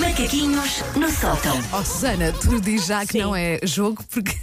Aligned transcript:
Macaquinhos 0.00 0.82
no 0.96 1.10
sótão. 1.10 1.58
Oh, 1.70 1.84
Susana, 1.84 2.32
tu 2.32 2.58
diz 2.60 2.86
já 2.86 3.04
que 3.04 3.12
Sim. 3.12 3.20
não 3.20 3.36
é 3.36 3.58
jogo 3.62 4.02
porque 4.08 4.34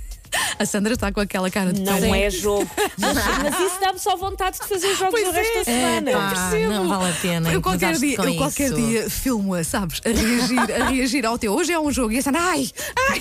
a 0.60 0.66
Sandra 0.66 0.94
está 0.94 1.12
com 1.12 1.20
aquela 1.22 1.50
cara 1.50 1.72
de 1.74 1.82
Não 1.82 2.14
é 2.14 2.29
jogo. 2.29 2.70
Mas, 2.98 3.16
mas 3.16 3.60
isso 3.60 3.79
dá-me 3.79 3.98
só 4.00 4.16
vontade 4.18 4.60
de 4.60 4.68
fazer 4.68 4.94
jogos 4.96 5.12
Pois 5.12 5.28
o 5.28 5.32
resto 5.32 5.54
é. 5.54 5.58
da 5.60 5.63
semana. 5.63 6.12
Eu 6.12 6.20
Ah, 6.20 6.29
percebo. 6.50 6.74
não 6.74 6.88
vale 6.90 7.12
a 7.12 7.15
pena 7.22 7.51
Eu 7.54 7.62
qualquer 7.62 7.96
dia, 7.97 8.15
eu 8.15 8.36
qualquer 8.36 8.65
isso. 8.65 8.76
dia 8.76 9.10
filmo-a, 9.10 9.64
sabes? 9.64 10.01
A 10.06 10.10
reagir, 10.10 10.60
a 10.82 10.90
reagir 10.90 11.26
ao 11.26 11.37
teu. 11.37 11.54
Hoje 11.54 11.72
é 11.72 11.79
um 11.79 11.92
jogo 11.92 12.12
e 12.12 12.18
a 12.18 12.22
Sandra, 12.22 12.42
ai, 12.42 12.69
ai. 13.10 13.19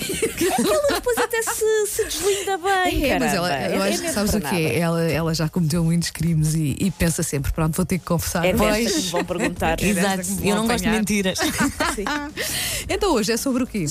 Ela 0.59 0.87
depois 0.95 1.17
até 1.17 1.41
se, 1.41 1.87
se 1.87 2.03
deslinda 2.05 2.57
bem. 2.57 3.09
É, 3.11 3.19
mas 3.19 3.33
ela, 3.33 3.47
eu 3.49 3.53
É- 3.53 3.87
é 3.87 3.89
acho 3.89 3.97
que 3.97 4.07
mesmo 4.07 4.13
sabes 4.13 4.33
o 4.33 4.55
é? 4.55 4.77
Ela, 4.79 5.03
ela 5.09 5.33
já 5.33 5.47
cometeu 5.49 5.83
muitos 5.83 6.09
crimes 6.09 6.53
e, 6.55 6.75
e 6.79 6.91
pensa 6.91 7.23
sempre, 7.23 7.51
pronto, 7.53 7.75
vou 7.75 7.85
ter 7.85 7.99
que 7.99 8.05
confessar. 8.05 8.45
É 8.45 8.53
Pois. 8.53 8.91
que 8.93 9.01
me 9.01 9.09
vão 9.11 9.23
perguntar. 9.25 9.81
Exato, 9.81 10.23
que 10.23 10.31
me 10.41 10.49
eu 10.49 10.55
não 10.57 10.67
gosto 10.67 10.79
de 10.79 10.85
apanhar. 10.87 10.99
mentiras. 10.99 11.39
Então 12.89 13.13
hoje 13.13 13.31
é 13.31 13.37
sobre 13.37 13.63
o 13.63 13.67
quê? 13.67 13.85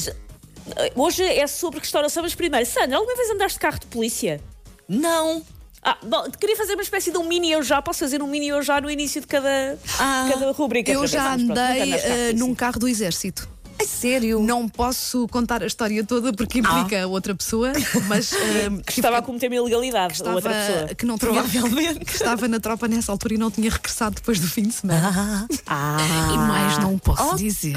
Hoje 0.94 1.22
é 1.24 1.46
sobre 1.46 1.80
restauração, 1.80 2.22
mas 2.22 2.34
primeiro, 2.34 2.64
Sandra, 2.66 2.96
alguma 2.96 3.16
vez 3.16 3.30
andaste 3.30 3.54
de 3.54 3.60
carro 3.60 3.78
de 3.78 3.86
polícia? 3.86 4.40
não. 4.88 5.42
Ah, 5.80 5.96
bom, 6.02 6.28
queria 6.32 6.56
fazer 6.56 6.74
uma 6.74 6.82
espécie 6.82 7.12
de 7.12 7.18
um 7.18 7.24
mini 7.24 7.52
eu 7.52 7.62
já. 7.62 7.80
Posso 7.80 8.00
fazer 8.00 8.20
um 8.20 8.26
mini 8.26 8.48
eu 8.48 8.60
já 8.62 8.80
no 8.80 8.90
início 8.90 9.20
de 9.20 9.28
cada, 9.28 9.78
Ah, 10.00 10.28
cada 10.28 10.50
rubrica? 10.50 10.90
Eu 10.90 11.06
já 11.06 11.34
andei 11.34 11.78
polícia. 11.92 12.32
num 12.34 12.52
carro 12.52 12.80
do 12.80 12.88
exército. 12.88 13.48
É 13.80 13.84
sério? 13.84 14.40
Não 14.40 14.68
posso 14.68 15.26
contar 15.28 15.62
a 15.62 15.66
história 15.66 16.02
toda 16.04 16.32
porque 16.32 16.58
implica 16.58 17.06
outra 17.06 17.34
pessoa, 17.34 17.72
mas 18.08 18.32
eh, 18.34 18.70
Que 18.84 18.98
estava 19.00 19.18
a 19.18 19.22
cometer 19.22 19.46
uma 19.48 19.56
ilegalidade, 19.56 20.14
a 20.14 20.16
estava, 20.16 20.34
outra 20.36 20.52
pessoa. 20.52 20.94
que 20.94 21.06
não 21.06 21.16
Provavelmente. 21.18 22.04
que 22.04 22.12
estava 22.12 22.48
na 22.48 22.58
tropa 22.58 22.88
nessa 22.88 23.12
altura 23.12 23.34
e 23.34 23.38
não 23.38 23.50
tinha 23.50 23.70
regressado 23.70 24.16
depois 24.16 24.40
do 24.40 24.48
fim 24.48 24.62
de 24.62 24.72
semana. 24.74 25.46
Ah, 25.66 25.96
E 26.34 26.36
mais 26.38 26.78
não 26.78 26.98
posso 26.98 27.22
ok. 27.34 27.36
dizer. 27.38 27.76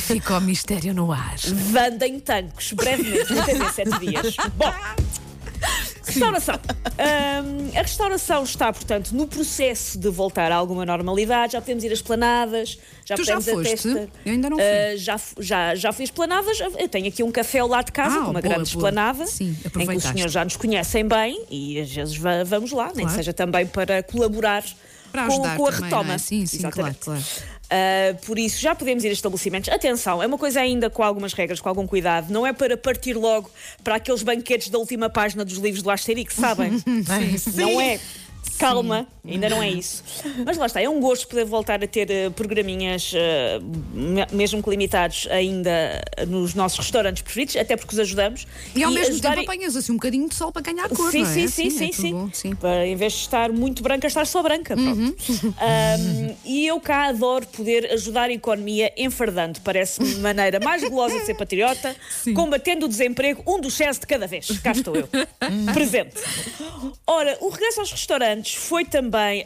Fica 0.00 0.36
o 0.36 0.40
mistério 0.40 0.92
no 0.94 1.10
ar. 1.12 1.36
Vanda 1.72 2.06
em 2.06 2.20
tancos, 2.20 2.72
brevemente, 2.72 3.26
TV 3.26 3.72
7 3.72 3.98
dias. 4.00 4.36
Bom, 4.56 4.72
restauração. 6.08 6.54
Hum, 6.56 7.70
a 7.78 7.82
restauração 7.82 8.42
está, 8.44 8.72
portanto, 8.72 9.12
no 9.12 9.26
processo 9.26 9.98
de 9.98 10.08
voltar 10.08 10.50
a 10.50 10.56
alguma 10.56 10.84
normalidade. 10.84 11.52
Já 11.52 11.60
podemos 11.60 11.84
ir 11.84 11.92
às 11.92 12.02
planadas, 12.02 12.78
já 13.04 13.14
Tu 13.16 13.24
já 13.24 13.36
podemos 13.36 13.48
até 13.66 13.76
foste? 13.76 13.88
esta- 13.88 14.08
Eu 14.24 14.32
ainda 14.32 14.50
não 14.50 14.56
fui. 14.56 14.66
Ah, 14.66 14.96
já, 14.96 15.20
já, 15.38 15.74
já 15.74 15.92
fiz 15.92 16.10
planadas. 16.10 16.58
Eu 16.60 16.88
tenho 16.88 17.08
aqui 17.08 17.22
um 17.22 17.30
café 17.30 17.58
ao 17.60 17.68
lado 17.68 17.86
de 17.86 17.92
casa, 17.92 18.16
Ah, 18.16 18.18
com 18.18 18.24
uma 18.24 18.32
boa, 18.32 18.40
grande 18.42 18.56
boa. 18.56 18.88
esplanada, 18.88 19.26
Sim, 19.26 19.56
em 19.78 19.86
que 19.86 19.96
os 19.96 20.02
senhores 20.02 20.32
já 20.32 20.44
nos 20.44 20.56
conhecem 20.56 21.06
bem 21.06 21.44
e 21.50 21.80
às 21.80 21.90
vezes 21.90 22.16
va- 22.16 22.44
vamos 22.44 22.72
lá, 22.72 22.86
nem 22.86 22.94
que 22.96 23.02
Claro. 23.02 23.16
seja 23.16 23.32
também 23.32 23.66
para 23.66 24.02
colaborar 24.02 24.64
Para 25.12 25.26
com, 25.26 25.36
com 25.38 25.44
a 25.46 25.70
também, 25.72 25.82
retoma. 25.84 26.04
não 26.04 26.14
é? 26.14 26.18
Sim, 26.18 26.44
sim, 26.46 26.58
claro, 26.58 26.74
Exatamente. 26.76 26.98
claro. 27.00 27.22
Uh, 27.68 28.16
por 28.24 28.38
isso, 28.38 28.60
já 28.60 28.74
podemos 28.74 29.04
ir 29.04 29.08
a 29.08 29.12
estabelecimentos. 29.12 29.68
Atenção, 29.68 30.22
é 30.22 30.26
uma 30.26 30.38
coisa 30.38 30.60
ainda 30.60 30.88
com 30.88 31.02
algumas 31.02 31.34
regras, 31.34 31.60
com 31.60 31.68
algum 31.68 31.86
cuidado. 31.86 32.32
Não 32.32 32.46
é 32.46 32.52
para 32.52 32.76
partir 32.76 33.12
logo 33.14 33.50
para 33.84 33.96
aqueles 33.96 34.22
banquetes 34.22 34.70
da 34.70 34.78
última 34.78 35.10
página 35.10 35.44
dos 35.44 35.58
livros 35.58 35.82
do 35.82 35.90
Asterix, 35.90 36.34
sabem? 36.34 36.82
Não 37.54 37.80
é. 37.80 38.00
Calma, 38.58 39.06
ainda 39.26 39.48
não 39.48 39.62
é 39.62 39.70
isso. 39.70 40.02
Mas 40.44 40.56
lá 40.56 40.66
está, 40.66 40.80
é 40.80 40.88
um 40.88 41.00
gosto 41.00 41.26
poder 41.28 41.44
voltar 41.44 41.82
a 41.82 41.86
ter 41.86 42.10
eh, 42.10 42.30
programinhas, 42.30 43.12
eh, 43.14 43.58
me- 43.92 44.26
mesmo 44.32 44.62
que 44.62 44.68
limitados, 44.70 45.26
ainda 45.30 46.02
nos 46.26 46.54
nossos 46.54 46.78
restaurantes 46.78 47.22
preferidos, 47.22 47.56
até 47.56 47.76
porque 47.76 47.94
os 47.94 47.98
ajudamos. 48.00 48.46
E 48.74 48.82
ao 48.82 48.90
mesmo 48.90 49.12
ajudar- 49.14 49.36
tempo 49.36 49.50
apanhas 49.50 49.76
assim 49.76 49.92
um 49.92 49.96
bocadinho 49.96 50.28
de 50.28 50.34
sol 50.34 50.50
para 50.52 50.62
ganhar 50.62 50.88
cor, 50.88 51.10
sim, 51.12 51.22
não 51.22 51.30
é? 51.30 51.32
sim, 51.34 51.48
sim, 51.48 51.66
é 51.66 51.70
sim, 51.70 51.90
tudo 51.90 51.92
sim. 51.92 52.30
sim. 52.32 52.54
Para, 52.54 52.86
em 52.86 52.96
vez 52.96 53.12
de 53.12 53.18
estar 53.20 53.52
muito 53.52 53.82
branca, 53.82 54.06
estar 54.06 54.26
só 54.26 54.42
branca. 54.42 54.74
Pronto. 54.76 55.16
Um, 55.44 56.36
e 56.44 56.66
eu 56.66 56.80
cá 56.80 57.08
adoro 57.08 57.46
poder 57.46 57.92
ajudar 57.92 58.30
a 58.30 58.32
economia 58.32 58.92
enfardando. 58.96 59.60
Parece-me 59.62 60.14
maneira 60.16 60.58
mais 60.60 60.82
gulosa 60.88 61.18
de 61.18 61.26
ser 61.26 61.34
patriota, 61.34 61.94
combatendo 62.34 62.86
o 62.86 62.88
desemprego, 62.88 63.42
um 63.46 63.60
dos 63.60 63.74
cés 63.74 63.98
de 63.98 64.06
cada 64.06 64.26
vez. 64.26 64.48
Cá 64.60 64.72
estou 64.72 64.94
eu. 64.96 65.08
Presente. 65.74 66.14
Ora, 67.06 67.36
o 67.40 67.48
regresso 67.48 67.80
aos 67.80 67.92
restaurantes 67.92 68.47
foi 68.54 68.84
também 68.84 69.44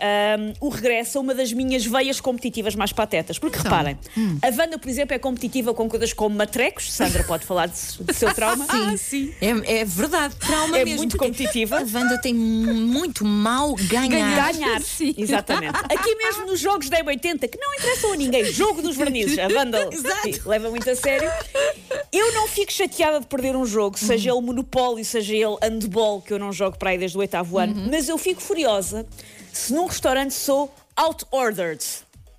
um, 0.60 0.66
o 0.66 0.68
regresso 0.68 1.18
a 1.18 1.20
uma 1.20 1.34
das 1.34 1.52
minhas 1.52 1.84
veias 1.84 2.20
competitivas 2.20 2.74
mais 2.74 2.92
patetas. 2.92 3.38
Porque 3.38 3.58
Então, 3.58 3.70
reparem, 3.70 3.98
a 4.42 4.46
Wanda, 4.48 4.78
por 4.78 4.88
exemplo, 4.88 5.14
é 5.14 5.18
competitiva 5.18 5.72
com 5.74 5.88
coisas 5.88 6.12
como 6.12 6.36
matrecos. 6.36 6.92
Sandra 6.92 7.24
pode 7.24 7.44
falar 7.44 7.66
de, 7.66 7.74
de 8.04 8.14
seu 8.14 8.32
trauma. 8.34 8.64
Ah, 8.68 8.96
sim. 8.96 9.32
É, 9.40 9.80
é 9.80 9.84
verdade, 9.84 10.34
trauma 10.36 10.78
É 10.78 10.84
mesmo. 10.84 10.98
muito 10.98 11.16
porque 11.16 11.26
competitiva. 11.26 11.78
A 11.78 11.80
Wanda 11.80 12.20
tem 12.20 12.34
muito 12.34 13.24
mal 13.24 13.74
ganhar. 13.74 14.52
Ganhar. 14.52 14.82
Sim. 14.92 15.14
Exatamente. 15.16 15.78
Aqui 15.84 16.14
mesmo 16.16 16.46
nos 16.46 16.60
jogos 16.60 16.88
da 16.88 17.02
M80, 17.02 17.48
que 17.48 17.58
não 17.58 17.74
interessam 17.74 18.12
a 18.12 18.16
ninguém, 18.16 18.44
jogo 18.44 18.82
dos 18.82 18.96
vernizes, 18.96 19.38
a 19.38 19.48
sim, 20.22 20.40
leva 20.44 20.70
muito 20.70 20.88
a 20.90 20.96
sério. 20.96 21.30
Eu 22.12 22.32
não 22.34 22.46
fico 22.48 22.72
chateada 22.72 23.20
de 23.20 23.26
perder 23.26 23.56
um 23.56 23.64
jogo, 23.64 23.98
seja 23.98 24.30
ele 24.30 24.40
Monopólio, 24.40 25.04
seja 25.04 25.34
ele 25.34 25.56
Handball, 25.62 26.20
que 26.20 26.32
eu 26.32 26.38
não 26.38 26.52
jogo 26.52 26.76
para 26.76 26.90
aí 26.90 26.98
desde 26.98 27.16
o 27.16 27.20
oitavo 27.20 27.58
ano, 27.58 27.88
mas 27.90 28.08
eu 28.08 28.18
fico 28.18 28.40
furiosa 28.42 28.91
se 29.52 29.72
num 29.72 29.86
restaurante 29.86 30.32
sou 30.34 30.72
out-ordered. 30.96 31.84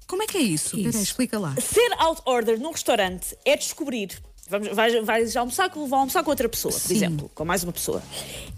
Como 0.07 0.21
é 0.23 0.27
que 0.27 0.37
é 0.37 0.41
isso? 0.41 0.75
Espera 0.77 0.97
aí, 0.97 1.03
explica 1.03 1.39
lá. 1.39 1.55
Ser 1.59 1.93
out-ordered 1.97 2.61
num 2.61 2.71
restaurante 2.71 3.35
é 3.45 3.55
descobrir. 3.57 4.09
Vamos, 4.49 4.67
vais, 4.69 5.05
vais 5.05 5.35
almoçar, 5.37 5.69
com- 5.69 5.87
vou 5.87 5.97
almoçar 5.99 6.21
com 6.21 6.29
outra 6.29 6.47
pessoa, 6.49 6.71
por 6.73 6.79
Sim. 6.81 6.95
exemplo, 6.95 7.31
com 7.33 7.45
mais 7.45 7.63
uma 7.63 7.71
pessoa. 7.71 8.03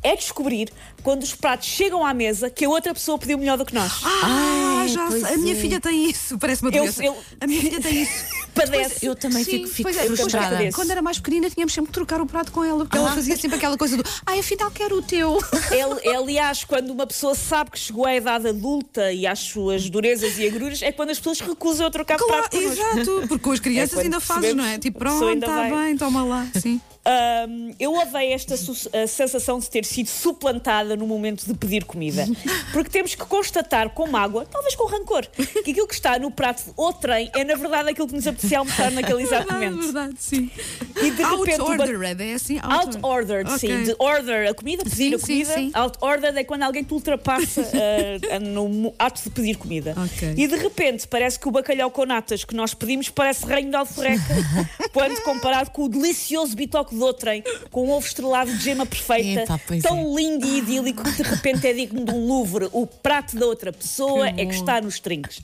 É 0.02 0.16
descobrir 0.16 0.70
quando 1.04 1.22
os 1.24 1.34
pratos 1.36 1.68
chegam 1.68 2.04
à 2.06 2.14
mesa 2.14 2.50
que 2.50 2.66
a 2.66 2.70
outra 2.70 2.92
pessoa 2.94 3.18
pediu 3.20 3.38
melhor 3.38 3.58
do 3.58 3.66
que 3.66 3.74
nós. 3.74 3.92
Ah, 4.04 4.80
Ai, 4.82 4.88
já. 4.90 5.06
A 5.06 5.38
minha 5.38 5.54
é. 5.54 5.56
filha 5.56 5.80
tem 5.80 6.10
isso. 6.10 6.38
Parece 6.40 6.64
uma 6.64 6.72
Eu- 6.72 6.84
doença. 6.84 7.04
eu- 7.06 7.16
A 7.40 7.46
minha 7.48 7.62
filha 7.62 7.80
tem 7.80 8.02
isso. 8.02 8.26
Padece. 8.56 9.06
Eu 9.06 9.16
também 9.16 9.44
Sim, 9.44 9.52
fico, 9.52 9.68
fico 9.68 9.84
pois 9.92 9.98
é, 9.98 10.06
frustrada. 10.06 10.56
padece. 10.56 10.76
Quando 10.76 10.92
era 10.92 11.02
mais 11.02 11.20
pequenina, 11.20 11.50
tínhamos 11.50 11.74
sempre 11.74 11.88
que 11.90 11.94
trocar 11.94 12.22
o 12.22 12.26
prato 12.26 12.52
com 12.52 12.64
ela, 12.64 12.86
porque 12.86 12.98
ela 12.98 13.12
fazia 13.12 13.36
sempre 13.38 13.58
aquela 13.58 13.78
coisa 13.78 13.98
do 13.98 14.04
ai, 14.26 14.40
afinal 14.40 14.72
quero 14.72 14.98
o 14.98 15.02
teu. 15.02 15.38
É, 15.72 16.10
é, 16.10 16.16
aliás, 16.16 16.64
quando 16.64 16.92
uma 16.92 17.06
pessoa 17.06 17.36
sabe 17.36 17.72
que 17.72 17.80
chegou 17.80 18.06
à 18.06 18.16
idade 18.16 18.48
adulta 18.48 19.12
e 19.12 19.28
às 19.28 19.40
suas 19.40 19.90
durezas 19.90 20.38
e 20.38 20.48
agruras, 20.48 20.82
é 20.82 20.92
quando 20.92 21.10
as 21.10 21.18
pessoas 21.18 21.40
recusam 21.42 21.88
a 21.88 21.92
trocar 21.92 22.18
Claro, 22.18 22.34
prato 22.50 22.58
connosco. 22.58 22.82
exato, 22.82 23.28
porque 23.28 23.40
com 23.40 23.52
as 23.52 23.60
crianças 23.62 23.92
É 23.92 23.96
quando 23.96 24.04
ainda 24.06 24.20
fazes, 24.20 24.56
não 24.56 24.64
é? 24.66 24.78
Tipo, 24.78 25.00
pronto, 25.00 25.28
está 25.34 25.64
bem, 25.70 25.98
toma 25.98 26.24
lá. 26.24 26.48
Sim. 26.62 26.80
Ahm, 27.06 27.72
eu 27.80 27.94
odeio 27.94 28.34
esta 28.34 28.56
sensação 29.08 29.60
de 29.60 29.70
ter 29.70 29.86
sido 29.86 30.08
suplantada 30.08 30.96
no 30.96 31.06
momento 31.06 31.46
de 31.46 31.54
pedir 31.54 31.84
comida. 31.86 32.26
Porque 32.74 32.90
temos 32.90 33.14
que 33.14 33.24
constatar 33.26 33.92
com 33.92 34.08
mágoa, 34.08 34.46
talvez 34.46 34.76
com 34.76 34.86
rancor, 34.88 35.26
que 35.64 35.72
aquilo 35.72 35.88
que 35.88 35.94
está 35.94 36.18
no 36.18 36.32
prato 36.32 36.64
de 36.64 36.72
outrem 36.76 37.30
é 37.36 37.44
na 37.44 37.56
verdade 37.56 37.90
aquilo 37.90 38.08
que 38.08 38.16
nos 38.16 38.26
apetecia 38.26 38.58
almoçar 38.60 38.90
naquele 38.92 39.22
exato 39.22 39.54
momento. 39.54 39.82
verdade, 39.84 40.16
sim. 40.18 40.50
E 40.98 41.12
de 41.12 41.24
repente. 41.24 41.62
o 41.62 41.66
ba- 41.66 41.84
Out-ordered, 41.84 42.24
é 42.24 42.34
assim? 42.34 42.60
Out-ordered, 42.62 43.52
sim. 43.60 43.68
Ok. 43.72 43.84
De 43.86 43.96
order, 44.00 44.50
a 44.50 44.54
comida, 44.54 44.84
pedir 44.84 44.96
Sim, 45.10 45.14
a 45.16 45.20
sim, 45.20 45.26
comida. 45.26 45.54
sim. 45.54 45.72
Out-ordered 45.74 46.40
é 46.40 46.44
quando 46.44 46.64
alguém 46.64 46.84
te 46.84 46.94
ultrapassa 46.94 47.62
ah, 48.32 48.40
no 48.42 48.94
ato 48.98 49.22
de 49.24 49.30
pedir 49.30 49.58
comida. 49.58 49.94
Ok. 49.98 50.34
E 50.36 50.48
de 50.48 50.56
repente 50.56 51.08
parece 51.08 51.40
que 51.40 51.48
o 51.48 51.52
bacalhau 51.52 51.92
com 51.92 52.06
natas 52.06 52.44
que 52.44 52.56
nós 52.56 52.74
pedimos 52.74 53.10
parece 53.10 53.46
reino 53.46 53.70
de 53.70 53.76
alforreca, 53.76 54.24
quando 54.92 55.22
comparado 55.22 55.70
com 55.70 55.84
o 55.84 55.90
delicioso 55.90 56.56
bitoque 56.56 56.95
de 56.96 57.04
outrem, 57.04 57.44
com 57.72 57.88
um 57.88 57.92
ovo 57.92 58.06
estrelado 58.06 58.52
de 58.52 58.64
gema 58.64 58.86
perfeita, 58.86 59.60
pois 59.68 59.84
tão 59.84 60.16
lindo 60.16 60.46
e 60.48 60.58
idílico 60.60 61.04
que 61.04 61.12
de 61.12 61.24
repente 61.24 61.68
é 61.68 61.74
digno 61.74 62.04
de 62.04 62.12
um 62.12 62.26
Louvre. 62.26 62.70
O 62.72 62.88
prato 62.88 63.36
da 63.36 63.46
outra 63.46 63.72
pessoa 63.72 64.28
é 64.28 64.46
que 64.46 64.54
está 64.56 64.82
nos 64.82 65.00
trinques. 65.00 65.42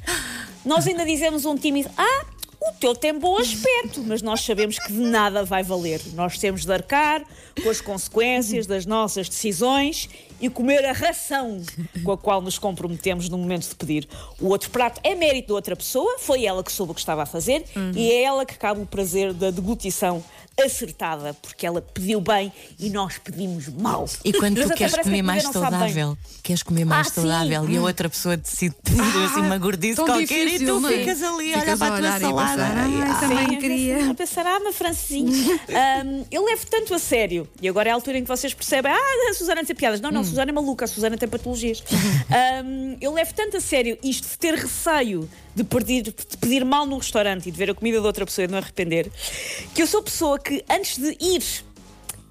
Nós 0.66 0.88
ainda 0.88 1.06
dizemos 1.06 1.46
um 1.46 1.56
tímido, 1.56 1.90
ah, 1.98 2.26
o 2.62 2.74
teu 2.74 2.94
tem 2.96 3.18
bom 3.18 3.38
aspecto, 3.38 4.04
mas 4.06 4.22
nós 4.22 4.42
sabemos 4.42 4.78
que 4.78 4.94
de 4.94 5.00
nada 5.00 5.44
vai 5.44 5.64
valer. 5.64 6.00
Nós 6.14 6.38
temos 6.38 6.64
de 6.64 6.72
arcar 6.72 7.24
com 7.64 7.70
as 7.70 7.82
consequências 7.82 8.68
das 8.68 8.86
nossas 8.86 9.28
decisões 9.28 10.08
e 10.40 10.48
comer 10.48 10.86
a 10.86 10.92
ração 10.92 11.60
com 12.04 12.12
a 12.12 12.18
qual 12.18 12.40
nos 12.40 12.60
comprometemos 12.60 13.28
no 13.30 13.38
momento 13.38 13.68
de 13.68 13.76
pedir. 13.76 14.08
O 14.40 14.50
outro 14.50 14.70
prato 14.70 15.02
é 15.04 15.16
mérito 15.16 15.50
da 15.50 15.56
outra 15.56 15.76
pessoa, 15.76 16.20
foi 16.20 16.46
ela 16.46 16.64
que 16.64 16.72
soube 16.72 16.92
o 16.92 16.96
que 16.96 17.00
estava 17.00 17.24
a 17.24 17.26
fazer 17.26 17.66
e 17.96 18.12
é 18.12 18.24
ela 18.24 18.46
que 18.46 18.58
cabe 18.58 18.82
o 18.82 18.86
prazer 18.86 19.34
da 19.34 19.50
deglutição 19.50 20.24
acertada, 20.60 21.34
porque 21.36 21.66
ela 21.66 21.82
pediu 21.82 22.20
bem 22.22 22.52
e 22.80 22.90
nós 22.90 23.18
pedimos 23.18 23.68
mal. 23.70 24.08
E 24.24 24.34
quando 24.34 24.62
tu 24.62 24.74
queres 24.76 24.96
comer 24.98 25.22
mais 25.22 25.44
saudável, 25.44 26.18
queres 26.44 26.62
comer 26.64 26.86
mais 26.86 27.08
Ah, 27.08 27.10
sim. 27.10 27.16
saudável 27.22 27.70
e 27.70 27.78
a 27.78 27.82
outra 27.82 28.10
pessoa 28.10 28.38
decide 28.38 28.76
pedir 28.84 29.02
assim 29.26 29.42
uma 29.42 29.58
gordice 29.58 29.96
qualquer 29.96 30.26
difícil, 30.46 30.62
e 30.64 30.66
tu 30.72 30.80
não 30.80 30.90
é? 30.90 31.00
ficas 31.00 31.24
ali 31.24 31.54
a 31.54 31.58
olhar 31.58 31.60
Ficas 31.62 31.80
para 31.80 31.96
a 31.96 32.00
tua 32.00 32.20
salada. 32.20 32.64
pensar, 32.64 32.90
E- 32.90 33.02
"Ai, 33.02 33.10
ah, 33.12 33.16
também 33.16 33.50
Sim, 33.50 33.58
queria." 33.60 34.12
A 34.12 34.14
pensar, 34.14 34.46
ah, 34.46 34.58
uma 34.60 34.74
francesinha. 34.74 35.32
Ahm, 36.02 36.26
eu 36.30 36.44
levo 36.46 36.66
tanto 36.68 36.94
a 36.94 37.00
sério, 37.00 37.48
e 37.62 37.68
agora 37.68 37.90
é 37.90 37.92
a 37.92 37.96
altura 37.96 38.18
em 38.18 38.22
que 38.24 38.28
vocês 38.28 38.54
percebem, 38.54 38.92
ah, 38.92 39.30
a 39.30 39.34
Susana 39.34 39.64
tem 39.66 39.76
piadas. 39.76 40.00
Não, 40.02 40.12
não, 40.12 40.22
a 40.22 40.24
Susana 40.24 40.52
é 40.52 40.54
maluca, 40.54 40.86
a 40.86 40.88
Susana 40.88 41.18
tem 41.18 41.28
patologias. 41.30 41.82
Ahm, 42.30 42.98
eu 43.02 43.14
levo 43.14 43.34
tanto 43.34 43.58
a 43.58 43.62
sério 43.62 43.98
isto 44.04 44.28
de 44.28 44.38
ter 44.38 44.54
receio 44.56 45.30
de 45.56 45.64
pedir, 45.64 46.04
de 46.04 46.38
pedir 46.38 46.66
mal 46.66 46.86
num 46.86 46.98
restaurante 46.98 47.48
e 47.48 47.52
de 47.52 47.58
ver 47.58 47.70
a 47.70 47.74
comida 47.74 48.00
de 48.00 48.06
outra 48.06 48.26
pessoa 48.26 48.44
e 48.44 48.48
de 48.48 48.52
não 48.52 48.60
arrepender, 48.60 49.12
que 49.74 49.82
eu 49.82 49.88
sou 49.88 50.02
pessoa 50.02 50.40
que 50.40 50.64
antes 50.70 50.98
de 50.98 51.18
ir 51.20 51.44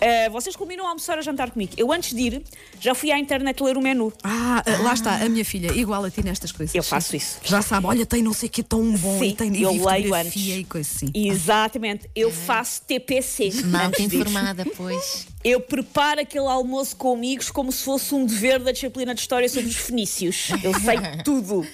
Uh, 0.01 0.31
vocês 0.31 0.57
combinam 0.57 0.87
a 0.87 0.89
almoçar 0.89 1.19
ou 1.19 1.23
jantar 1.23 1.51
comigo? 1.51 1.73
Eu 1.77 1.93
antes 1.93 2.15
de 2.15 2.23
ir, 2.23 2.43
já 2.81 2.95
fui 2.95 3.13
à 3.13 3.19
internet 3.19 3.63
ler 3.63 3.77
o 3.77 3.83
menu. 3.83 4.11
Ah, 4.25 4.63
ah, 4.65 4.83
lá 4.83 4.95
está, 4.95 5.17
a 5.17 5.29
minha 5.29 5.45
filha, 5.45 5.71
igual 5.73 6.03
a 6.03 6.11
ti 6.11 6.25
nestas 6.25 6.51
coisas. 6.51 6.75
Eu 6.75 6.83
faço 6.83 7.15
isso. 7.15 7.39
Já 7.45 7.61
sabe, 7.61 7.87
olha, 7.87 8.07
tem 8.07 8.23
não 8.23 8.33
sei 8.33 8.49
o 8.49 8.53
que 8.53 8.63
tão 8.63 8.93
bom 8.97 9.19
Sim, 9.19 9.27
e 9.27 9.35
tem 9.35 9.55
e 9.55 9.63
eu 9.63 9.73
vi 9.73 9.85
leio 9.85 10.15
antes. 10.15 10.35
e 10.37 10.65
coisa 10.65 10.91
assim. 10.91 11.11
Exatamente, 11.15 12.09
eu 12.17 12.31
faço 12.33 12.81
TPC. 12.87 13.51
Malta 13.67 14.01
ir. 14.01 14.07
informada, 14.07 14.65
pois. 14.75 15.27
Eu 15.45 15.61
preparo 15.61 16.21
aquele 16.21 16.47
almoço 16.47 16.97
com 16.97 17.13
amigos 17.15 17.51
como 17.51 17.71
se 17.71 17.85
fosse 17.85 18.15
um 18.15 18.25
dever 18.25 18.59
da 18.59 18.73
disciplina 18.73 19.15
de 19.15 19.21
história 19.21 19.49
sobre 19.49 19.69
os 19.69 19.77
fenícios. 19.77 20.49
Eu 20.63 20.73
sei 20.81 20.97
tudo. 21.25 21.67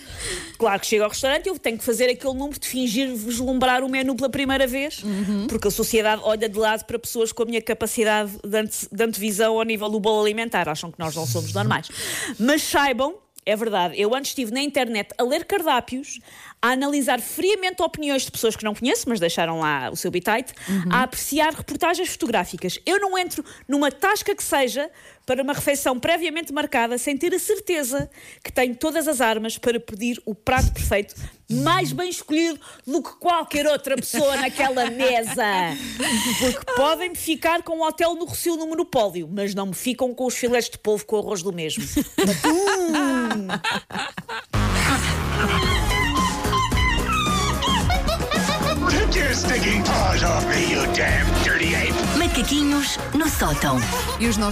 Claro 0.58 0.81
que 0.81 0.87
chego 0.87 1.05
ao 1.05 1.11
restaurante 1.11 1.49
eu 1.49 1.58
tenho 1.58 1.79
que 1.79 1.85
fazer 1.85 2.08
aquele 2.08 2.35
número 2.35 2.58
de 2.58 2.67
fingir 2.67 3.14
vislumbrar 3.14 3.85
o 3.85 3.88
menu 3.88 4.14
pela 4.17 4.31
primeira 4.31 4.67
vez, 4.67 5.03
porque 5.49 5.69
a 5.69 5.70
sociedade 5.70 6.23
olha 6.25 6.49
de 6.49 6.58
lado 6.58 6.85
para 6.85 6.99
pessoas 6.99 7.32
com 7.32 7.43
a 7.43 7.47
minha 7.47 7.62
capacidade 7.62 8.32
de, 8.32 8.88
de 8.97 9.05
antevisão 9.05 9.58
ao 9.58 9.62
nível 9.64 9.88
do 9.88 10.00
bolo 10.00 10.23
alimentar. 10.23 10.69
Acham 10.69 10.91
que 10.91 10.99
nós 10.99 11.14
não 11.14 11.26
somos 11.26 11.53
normais. 11.53 11.88
Mas 12.38 12.62
saibam 12.62 13.14
é 13.47 13.55
verdade. 13.55 13.95
Eu 13.97 14.13
antes 14.15 14.33
estive 14.33 14.51
na 14.51 14.61
internet 14.61 15.15
a 15.17 15.23
ler 15.23 15.45
cardápios, 15.45 16.19
a 16.61 16.71
analisar 16.73 17.21
friamente 17.21 17.81
opiniões 17.81 18.23
de 18.23 18.31
pessoas 18.33 18.57
que 18.57 18.65
não 18.65 18.75
conheço, 18.75 19.09
mas 19.09 19.21
deixaram 19.21 19.61
lá 19.61 19.89
o 19.91 19.97
seu 19.97 20.11
bitite, 20.11 20.53
a 20.91 21.05
apreciar 21.05 21.55
reportagens 21.55 22.09
fotográficas. 22.09 22.79
Eu 22.85 22.99
não 22.99 23.17
entro 23.17 23.45
numa 23.69 23.91
tasca 23.91 24.35
que 24.35 24.43
seja 24.43 24.91
para 25.25 25.43
uma 25.43 25.53
refeição 25.53 25.99
previamente 25.99 26.53
marcada 26.53 26.99
sem 26.99 27.17
ter 27.17 27.35
a 27.35 27.39
certeza 27.39 28.11
que 28.43 28.53
tenho 28.53 28.75
todas 28.75 29.07
as 29.07 29.21
armas 29.21 29.57
para 29.59 29.79
pedir 29.79 30.21
o 30.25 30.35
prato 30.35 30.73
perfeito 30.73 31.15
mais 31.49 31.93
bem 31.93 32.09
escolhido 32.09 32.59
do 32.87 33.03
que 33.03 33.13
qualquer 33.17 33.67
outra 33.67 33.97
pessoa 33.97 34.37
naquela 34.37 34.91
mesa. 34.91 35.45
Porque 36.41 36.73
podem 36.75 37.15
ficar 37.15 37.63
com 37.63 37.79
um 37.79 37.83
hotel 37.83 38.15
no 38.15 38.25
Rocio 38.25 38.57
no 38.57 38.67
Monopólio, 38.67 39.29
mas 39.31 39.55
não 39.55 39.67
me 39.67 39.75
ficam 39.75 40.13
com 40.13 40.27
os 40.27 40.35
filetes 40.35 40.71
de 40.71 40.79
polvo 40.79 41.05
com 41.07 41.19
arroz 41.19 41.43
do 41.43 41.53
mesmo. 41.53 41.85
Macaquinhos 52.19 52.99
no 53.14 53.29
sótão. 53.29 53.79
E 54.20 54.26
os 54.26 54.37
nossos 54.37 54.44